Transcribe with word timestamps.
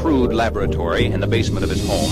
crude 0.00 0.32
laboratory 0.32 1.06
in 1.06 1.20
the 1.20 1.26
basement 1.26 1.62
of 1.62 1.70
his 1.70 1.86
home. 1.86 2.10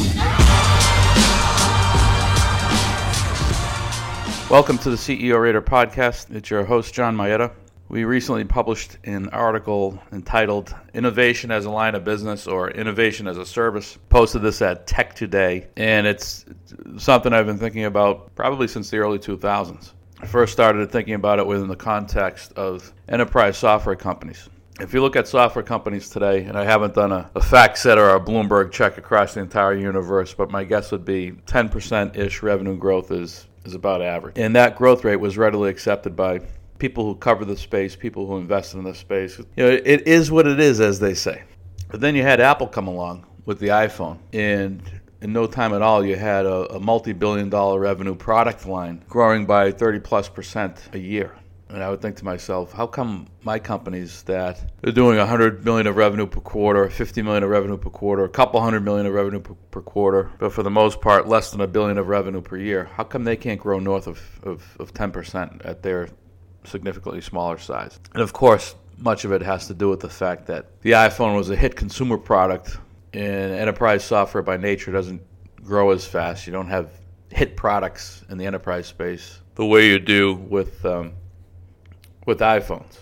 Welcome 4.50 4.79
to 4.79 4.91
the 4.91 4.96
CEO 4.96 5.41
Rater 5.41 5.60
podcast. 5.60 6.34
It's 6.34 6.50
your 6.50 6.64
host, 6.64 6.95
John 6.95 7.16
Mayetta. 7.16 7.52
We 7.88 8.05
recently 8.05 8.45
published 8.45 8.98
an 9.05 9.30
article 9.30 9.98
entitled 10.12 10.74
Innovation 10.95 11.50
as 11.50 11.64
a 11.64 11.70
Line 11.70 11.95
of 11.95 12.05
Business 12.05 12.46
or 12.46 12.70
Innovation 12.70 13.27
as 13.27 13.38
a 13.38 13.46
Service. 13.46 13.98
Posted 14.09 14.43
this 14.43 14.61
at 14.62 14.86
Tech 14.86 15.14
Today, 15.14 15.66
and 15.77 16.06
it's 16.06 16.45
something 16.98 17.32
I've 17.32 17.46
been 17.46 17.59
thinking 17.59 17.86
about 17.86 18.34
probably 18.34 18.68
since 18.68 18.90
the 18.90 18.98
early 18.98 19.18
2000s. 19.18 19.92
I 20.20 20.27
first 20.27 20.52
started 20.52 20.91
thinking 20.91 21.14
about 21.14 21.38
it 21.38 21.47
within 21.47 21.69
the 21.69 21.77
context 21.77 22.52
of 22.52 22.92
enterprise 23.09 23.56
software 23.56 23.97
companies. 23.97 24.48
If 24.80 24.95
you 24.95 25.00
look 25.00 25.16
at 25.16 25.27
software 25.27 25.64
companies 25.64 26.09
today, 26.09 26.45
and 26.45 26.56
I 26.56 26.64
haven't 26.64 26.95
done 26.95 27.10
a, 27.10 27.28
a 27.34 27.41
FactSet 27.41 27.96
or 27.96 28.10
a 28.10 28.20
Bloomberg 28.20 28.70
check 28.70 28.96
across 28.96 29.34
the 29.34 29.41
entire 29.41 29.74
universe, 29.74 30.34
but 30.34 30.52
my 30.52 30.62
guess 30.62 30.92
would 30.92 31.05
be 31.05 31.32
10% 31.46 32.16
ish 32.16 32.42
revenue 32.45 32.77
growth 32.77 33.10
is, 33.10 33.48
is 33.64 33.74
about 33.74 34.02
average. 34.02 34.38
And 34.38 34.55
that 34.55 34.77
growth 34.77 35.02
rate 35.02 35.16
was 35.16 35.36
readily 35.36 35.69
accepted 35.69 36.14
by 36.14 36.42
people 36.78 37.05
who 37.05 37.16
cover 37.16 37.45
the 37.45 37.56
space, 37.56 37.96
people 37.96 38.28
who 38.28 38.36
invest 38.36 38.74
in 38.74 38.84
the 38.84 38.95
space. 38.95 39.38
You 39.38 39.46
know, 39.56 39.69
it 39.69 40.06
is 40.06 40.30
what 40.30 40.46
it 40.46 40.60
is, 40.60 40.80
as 40.80 41.00
they 41.00 41.14
say. 41.14 41.42
But 41.88 42.00
then 42.00 42.14
you 42.14 42.22
had 42.22 42.41
Apple 42.41 42.69
come 42.69 42.86
along 42.86 43.27
with 43.47 43.58
the 43.58 43.69
iPhone, 43.69 44.19
and 44.33 44.80
in 45.20 45.33
no 45.33 45.48
time 45.48 45.74
at 45.74 45.83
all, 45.83 46.05
you 46.05 46.14
had 46.14 46.47
a, 46.47 46.77
a 46.77 46.78
multi-billion 46.80 47.50
dollar 47.50 47.80
revenue 47.80 48.14
product 48.14 48.64
line 48.64 49.02
growing 49.08 49.45
by 49.45 49.72
30 49.72 49.98
plus 50.00 50.28
percent 50.28 50.88
a 50.92 50.98
year. 50.98 51.34
And 51.70 51.82
I 51.82 51.91
would 51.91 52.00
think 52.00 52.16
to 52.16 52.24
myself, 52.24 52.72
how 52.72 52.86
come 52.86 53.27
my 53.42 53.58
companies 53.58 54.22
that 54.22 54.72
are 54.86 54.92
doing 54.92 55.19
100 55.19 55.64
million 55.64 55.86
of 55.86 55.97
revenue 55.97 56.27
per 56.27 56.41
quarter, 56.41 56.88
50 56.88 57.22
million 57.22 57.42
of 57.42 57.50
revenue 57.50 57.77
per 57.77 57.91
quarter, 57.91 58.25
a 58.25 58.28
couple 58.28 58.60
hundred 58.60 58.84
million 58.84 59.06
of 59.06 59.12
revenue 59.12 59.41
per, 59.41 59.55
per 59.70 59.83
quarter, 59.83 60.30
but 60.38 60.52
for 60.52 60.62
the 60.62 60.70
most 60.70 61.00
part, 61.00 61.28
less 61.28 61.50
than 61.50 61.60
a 61.60 61.66
billion 61.66 61.98
of 61.98 62.08
revenue 62.08 62.41
per 62.41 62.56
year, 62.56 62.84
how 62.94 63.05
come 63.05 63.25
they 63.25 63.36
can't 63.36 63.60
grow 63.60 63.78
north 63.78 64.06
of, 64.06 64.20
of, 64.44 64.77
of 64.80 64.94
10% 64.94 65.60
at 65.64 65.83
their 65.83 66.08
significantly 66.64 67.20
smaller 67.20 67.58
size. 67.58 68.00
And 68.14 68.22
of 68.22 68.32
course, 68.32 68.75
much 68.97 69.25
of 69.25 69.32
it 69.32 69.42
has 69.42 69.66
to 69.66 69.75
do 69.75 69.91
with 69.91 70.00
the 70.00 70.08
fact 70.08 70.47
that 70.47 70.80
the 70.82 70.92
iPhone 70.92 71.36
was 71.36 71.50
a 71.50 71.56
hit 71.56 71.77
consumer 71.77 72.16
product, 72.16 72.78
and 73.12 73.53
enterprise 73.53 74.05
software 74.05 74.42
by 74.42 74.56
nature 74.56 74.92
doesn't 74.92 75.22
grow 75.62 75.91
as 75.91 76.06
fast. 76.06 76.47
You 76.47 76.53
don't 76.53 76.69
have 76.69 76.91
hit 77.30 77.56
products 77.56 78.25
in 78.30 78.38
the 78.38 78.47
enterprise 78.47 78.86
space 78.86 79.41
the 79.55 79.66
way 79.66 79.88
you 79.88 79.98
do 79.98 80.34
with 80.34 80.84
um, 80.86 81.12
with 82.29 82.41
iPhones. 82.41 82.98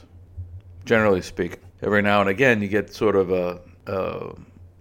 Generally 0.85 1.23
speaking, 1.23 1.59
every 1.83 2.01
now 2.01 2.21
and 2.21 2.31
again 2.31 2.63
you 2.63 2.69
get 2.69 2.95
sort 2.95 3.17
of 3.17 3.33
a, 3.33 3.61
a 3.87 4.35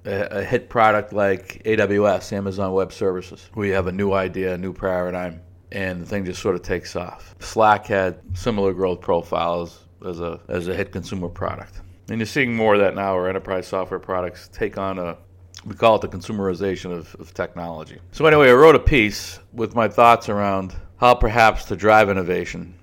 a 0.06 0.44
hit 0.44 0.70
product 0.70 1.14
like 1.14 1.64
AWS, 1.66 2.32
Amazon 2.32 2.72
Web 2.74 2.94
Services, 2.94 3.50
where 3.56 3.66
you 3.66 3.74
have 3.74 3.88
a 3.88 3.92
new 3.92 4.14
idea, 4.14 4.54
a 4.54 4.58
new 4.58 4.72
paradigm, 4.72 5.42
and 5.72 6.00
the 6.00 6.06
thing 6.06 6.24
just 6.26 6.44
sort 6.44 6.54
of 6.54 6.62
takes 6.62 6.96
off. 6.96 7.34
Slack 7.40 7.88
had 7.88 8.20
similar 8.36 8.72
growth 8.72 9.02
profiles 9.02 9.88
as 10.06 10.20
a 10.20 10.40
as 10.48 10.68
a 10.68 10.76
hit 10.76 10.92
consumer 10.92 11.28
product. 11.28 11.82
And 12.10 12.20
you're 12.20 12.28
seeing 12.28 12.56
more 12.56 12.76
of 12.76 12.82
that 12.82 12.94
now 12.94 13.16
where 13.16 13.28
enterprise 13.28 13.68
software 13.68 14.00
products 14.00 14.48
take 14.54 14.78
on 14.78 15.00
a 15.00 15.18
we 15.66 15.74
call 15.74 15.96
it 15.96 16.02
the 16.02 16.08
consumerization 16.08 16.92
of, 16.92 17.16
of 17.16 17.34
technology. 17.34 17.98
So 18.12 18.28
anyway, 18.28 18.50
I 18.52 18.54
wrote 18.54 18.76
a 18.76 18.80
piece 18.80 19.40
with 19.54 19.74
my 19.74 19.88
thoughts 19.88 20.30
around 20.30 20.76
how 20.98 21.16
perhaps 21.16 21.66
to 21.66 21.76
drive 21.76 22.12
innovation. 22.12 22.76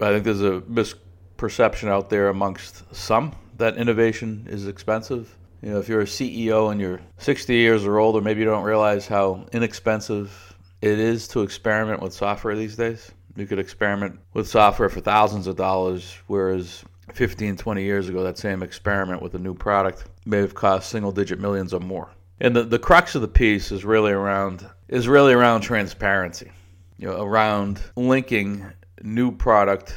I 0.00 0.12
think 0.12 0.24
there's 0.24 0.42
a 0.42 0.60
misperception 0.62 1.88
out 1.88 2.10
there 2.10 2.28
amongst 2.28 2.94
some 2.94 3.34
that 3.58 3.76
innovation 3.76 4.46
is 4.48 4.66
expensive. 4.66 5.36
You 5.62 5.70
know, 5.70 5.78
if 5.78 5.88
you're 5.88 6.02
a 6.02 6.04
CEO 6.04 6.70
and 6.70 6.80
you're 6.80 7.00
60 7.18 7.54
years 7.54 7.84
or 7.84 7.98
older, 7.98 8.20
maybe 8.20 8.40
you 8.40 8.46
don't 8.46 8.64
realize 8.64 9.06
how 9.06 9.46
inexpensive 9.52 10.54
it 10.82 10.98
is 10.98 11.26
to 11.28 11.42
experiment 11.42 12.02
with 12.02 12.12
software 12.12 12.54
these 12.54 12.76
days. 12.76 13.10
You 13.36 13.46
could 13.46 13.58
experiment 13.58 14.18
with 14.34 14.48
software 14.48 14.88
for 14.88 15.00
thousands 15.00 15.46
of 15.46 15.56
dollars, 15.56 16.16
whereas 16.26 16.84
15, 17.12 17.56
20 17.56 17.82
years 17.82 18.08
ago, 18.08 18.22
that 18.22 18.38
same 18.38 18.62
experiment 18.62 19.22
with 19.22 19.34
a 19.34 19.38
new 19.38 19.54
product 19.54 20.04
may 20.24 20.38
have 20.38 20.54
cost 20.54 20.90
single 20.90 21.12
digit 21.12 21.38
millions 21.38 21.72
or 21.72 21.80
more. 21.80 22.10
And 22.40 22.54
the, 22.54 22.64
the 22.64 22.78
crux 22.78 23.14
of 23.14 23.22
the 23.22 23.28
piece 23.28 23.72
is 23.72 23.84
really 23.84 24.12
around 24.12 24.66
is 24.88 25.08
really 25.08 25.32
around 25.32 25.62
transparency, 25.62 26.52
you 26.98 27.08
know, 27.08 27.22
around 27.22 27.80
linking 27.96 28.64
new 29.06 29.30
product 29.30 29.94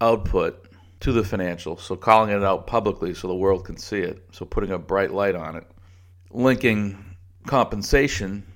output 0.00 0.68
to 1.00 1.12
the 1.12 1.22
financials. 1.22 1.80
So 1.80 1.96
calling 1.96 2.30
it 2.30 2.42
out 2.42 2.66
publicly 2.66 3.12
so 3.12 3.28
the 3.28 3.34
world 3.34 3.64
can 3.64 3.76
see 3.76 3.98
it. 3.98 4.24
So 4.32 4.44
putting 4.44 4.70
a 4.70 4.78
bright 4.78 5.12
light 5.12 5.34
on 5.34 5.56
it. 5.56 5.66
Linking 6.30 7.16
compensation 7.46 8.46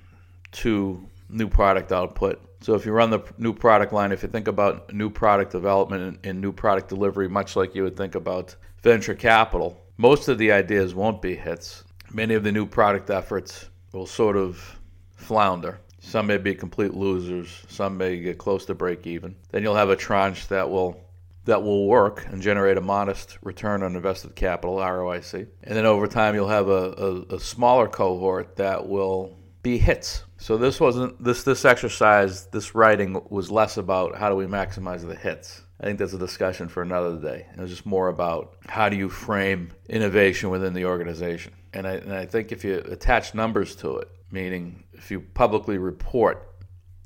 to 0.53 1.05
new 1.29 1.47
product 1.47 1.91
output. 1.91 2.41
So 2.61 2.75
if 2.75 2.85
you 2.85 2.93
run 2.93 3.09
the 3.09 3.21
new 3.37 3.53
product 3.53 3.91
line, 3.91 4.11
if 4.13 4.23
you 4.23 4.29
think 4.29 4.47
about 4.47 4.93
new 4.93 5.09
product 5.09 5.51
development 5.51 6.19
and, 6.23 6.39
new 6.39 6.53
product 6.53 6.87
delivery, 6.87 7.27
much 7.27 7.55
like 7.55 7.75
you 7.75 7.83
would 7.83 7.97
think 7.97 8.15
about 8.15 8.55
venture 8.81 9.15
capital, 9.15 9.81
most 9.97 10.29
of 10.29 10.37
the 10.37 10.51
ideas 10.51 10.95
won't 10.95 11.21
be 11.21 11.35
hits. 11.35 11.83
Many 12.13 12.35
of 12.35 12.43
the 12.43 12.51
new 12.51 12.65
product 12.65 13.09
efforts 13.09 13.69
will 13.91 14.05
sort 14.05 14.37
of 14.37 14.79
flounder. 15.15 15.79
Some 16.03 16.27
may 16.27 16.37
be 16.37 16.53
complete 16.53 16.93
losers. 16.93 17.63
Some 17.69 17.97
may 17.97 18.19
get 18.19 18.37
close 18.37 18.65
to 18.65 18.75
break 18.75 19.07
even. 19.07 19.35
Then 19.51 19.63
you'll 19.63 19.75
have 19.75 19.89
a 19.89 19.95
tranche 19.95 20.47
that 20.49 20.69
will 20.69 20.99
that 21.45 21.63
will 21.63 21.87
work 21.87 22.25
and 22.27 22.41
generate 22.41 22.77
a 22.77 22.81
modest 22.81 23.37
return 23.41 23.83
on 23.83 23.95
invested 23.95 24.35
capital 24.35 24.77
(ROIC). 24.77 25.47
And 25.63 25.75
then 25.75 25.85
over 25.85 26.07
time, 26.07 26.35
you'll 26.35 26.47
have 26.47 26.69
a, 26.69 27.25
a, 27.31 27.35
a 27.35 27.39
smaller 27.39 27.87
cohort 27.87 28.57
that 28.57 28.87
will 28.87 29.37
be 29.61 29.77
hits. 29.77 30.23
So 30.37 30.57
this 30.57 30.79
wasn't 30.79 31.23
this 31.23 31.43
this 31.43 31.63
exercise, 31.65 32.47
this 32.47 32.75
writing 32.75 33.21
was 33.29 33.49
less 33.49 33.77
about 33.77 34.15
how 34.15 34.29
do 34.29 34.35
we 34.35 34.45
maximize 34.45 35.07
the 35.07 35.15
hits. 35.15 35.61
I 35.79 35.85
think 35.85 35.99
that's 35.99 36.13
a 36.13 36.19
discussion 36.19 36.67
for 36.67 36.81
another 36.81 37.17
day. 37.17 37.47
It 37.51 37.59
was 37.59 37.69
just 37.69 37.85
more 37.85 38.09
about 38.09 38.55
how 38.67 38.89
do 38.89 38.95
you 38.95 39.09
frame 39.09 39.71
innovation 39.89 40.49
within 40.49 40.73
the 40.73 40.85
organization. 40.85 41.53
And 41.73 41.87
I, 41.87 41.93
and 41.93 42.13
I 42.13 42.25
think 42.25 42.51
if 42.51 42.63
you 42.63 42.75
attach 42.89 43.33
numbers 43.33 43.75
to 43.77 43.97
it, 43.97 44.09
meaning 44.33 44.83
if 44.93 45.11
you 45.11 45.21
publicly 45.21 45.77
report 45.77 46.49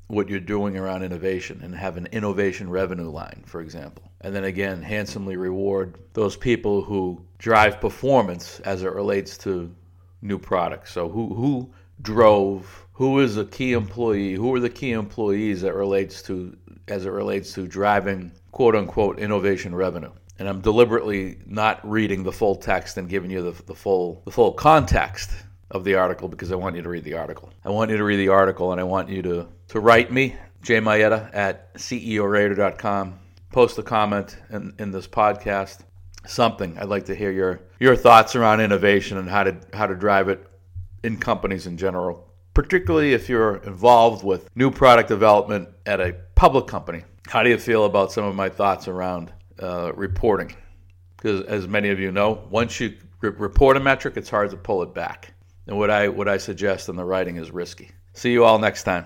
what 0.08 0.28
you're 0.28 0.40
doing 0.40 0.78
around 0.78 1.02
innovation 1.02 1.60
and 1.62 1.74
have 1.74 1.98
an 1.98 2.08
innovation 2.12 2.70
revenue 2.70 3.10
line, 3.10 3.44
for 3.46 3.60
example. 3.60 4.10
And 4.22 4.34
then 4.34 4.44
again, 4.44 4.82
handsomely 4.82 5.36
reward 5.36 5.98
those 6.14 6.34
people 6.34 6.82
who 6.82 7.22
drive 7.36 7.80
performance 7.80 8.58
as 8.60 8.82
it 8.82 8.92
relates 8.94 9.36
to 9.38 9.72
new 10.22 10.38
products. 10.38 10.92
So 10.92 11.08
who 11.08 11.34
who 11.34 11.70
drove 12.00 12.86
who 12.92 13.20
is 13.20 13.36
a 13.36 13.44
key 13.44 13.74
employee 13.74 14.32
who 14.34 14.54
are 14.54 14.60
the 14.60 14.70
key 14.70 14.92
employees 14.92 15.60
that 15.60 15.74
relates 15.74 16.22
to 16.22 16.56
as 16.88 17.06
it 17.06 17.10
relates 17.10 17.52
to 17.52 17.66
driving 17.66 18.32
quote 18.52 18.76
unquote 18.76 19.18
innovation 19.18 19.74
revenue 19.74 20.10
and 20.38 20.48
i'm 20.48 20.60
deliberately 20.60 21.38
not 21.44 21.80
reading 21.88 22.22
the 22.22 22.30
full 22.30 22.54
text 22.54 22.96
and 22.96 23.08
giving 23.08 23.30
you 23.30 23.42
the, 23.42 23.62
the 23.64 23.74
full 23.74 24.22
the 24.24 24.30
full 24.30 24.52
context 24.52 25.32
of 25.70 25.84
the 25.84 25.94
article 25.94 26.28
because 26.28 26.52
i 26.52 26.54
want 26.54 26.76
you 26.76 26.82
to 26.82 26.88
read 26.88 27.04
the 27.04 27.14
article 27.14 27.50
i 27.64 27.70
want 27.70 27.90
you 27.90 27.96
to 27.96 28.04
read 28.04 28.16
the 28.16 28.28
article 28.28 28.72
and 28.72 28.80
i 28.80 28.84
want 28.84 29.08
you 29.08 29.22
to 29.22 29.48
to 29.68 29.80
write 29.80 30.12
me 30.12 30.34
jay 30.62 30.80
Mayetta 30.80 31.30
at 31.34 31.74
ceorater.com 31.74 33.18
post 33.52 33.78
a 33.78 33.82
comment 33.82 34.36
in, 34.50 34.74
in 34.78 34.90
this 34.90 35.06
podcast 35.06 35.80
something 36.26 36.78
i'd 36.78 36.88
like 36.88 37.06
to 37.06 37.14
hear 37.14 37.30
your 37.30 37.60
your 37.80 37.96
thoughts 37.96 38.34
around 38.34 38.60
innovation 38.60 39.18
and 39.18 39.28
how 39.28 39.44
to 39.44 39.56
how 39.72 39.86
to 39.86 39.94
drive 39.94 40.28
it 40.28 40.44
in 41.04 41.16
companies 41.16 41.66
in 41.66 41.76
general, 41.76 42.26
particularly 42.54 43.12
if 43.12 43.28
you're 43.28 43.56
involved 43.58 44.24
with 44.24 44.48
new 44.56 44.70
product 44.70 45.08
development 45.08 45.68
at 45.86 46.00
a 46.00 46.14
public 46.34 46.66
company. 46.66 47.04
How 47.28 47.42
do 47.42 47.50
you 47.50 47.58
feel 47.58 47.84
about 47.84 48.12
some 48.12 48.24
of 48.24 48.34
my 48.34 48.48
thoughts 48.48 48.88
around 48.88 49.32
uh, 49.60 49.92
reporting? 49.94 50.54
Because 51.16 51.42
as 51.42 51.68
many 51.68 51.90
of 51.90 51.98
you 51.98 52.10
know, 52.10 52.46
once 52.50 52.80
you 52.80 52.94
re- 53.20 53.30
report 53.30 53.76
a 53.76 53.80
metric, 53.80 54.16
it's 54.16 54.30
hard 54.30 54.50
to 54.50 54.56
pull 54.56 54.82
it 54.82 54.94
back. 54.94 55.34
And 55.68 55.76
what 55.76 55.90
I 55.90 56.08
what 56.08 56.28
I 56.28 56.38
suggest 56.38 56.88
in 56.88 56.96
the 56.96 57.04
writing 57.04 57.36
is 57.36 57.50
risky. 57.50 57.90
See 58.14 58.32
you 58.32 58.44
all 58.44 58.58
next 58.58 58.82
time. 58.84 59.04